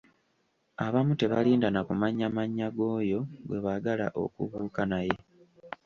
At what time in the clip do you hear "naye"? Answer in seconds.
4.91-5.15